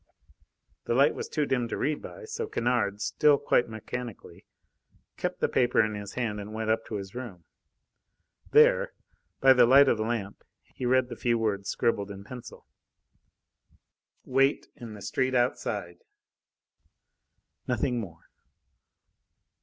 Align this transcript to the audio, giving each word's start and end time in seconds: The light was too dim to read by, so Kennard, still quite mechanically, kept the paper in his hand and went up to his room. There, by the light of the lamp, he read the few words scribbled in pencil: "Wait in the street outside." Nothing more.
The 0.85 0.95
light 0.95 1.13
was 1.13 1.29
too 1.29 1.45
dim 1.45 1.67
to 1.67 1.77
read 1.77 2.01
by, 2.01 2.25
so 2.25 2.47
Kennard, 2.47 3.01
still 3.01 3.37
quite 3.37 3.69
mechanically, 3.69 4.47
kept 5.15 5.41
the 5.41 5.47
paper 5.47 5.79
in 5.85 5.93
his 5.93 6.13
hand 6.13 6.39
and 6.39 6.55
went 6.55 6.71
up 6.71 6.83
to 6.87 6.95
his 6.95 7.13
room. 7.13 7.43
There, 8.49 8.93
by 9.41 9.53
the 9.53 9.67
light 9.67 9.87
of 9.87 9.97
the 9.97 10.03
lamp, 10.03 10.43
he 10.73 10.87
read 10.87 11.09
the 11.09 11.15
few 11.15 11.37
words 11.37 11.69
scribbled 11.69 12.09
in 12.09 12.23
pencil: 12.23 12.65
"Wait 14.25 14.69
in 14.75 14.95
the 14.95 15.03
street 15.03 15.35
outside." 15.35 15.99
Nothing 17.67 17.99
more. 17.99 18.27